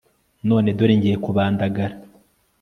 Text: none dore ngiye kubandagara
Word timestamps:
none 0.49 0.69
dore 0.77 0.93
ngiye 0.97 1.15
kubandagara 1.25 1.95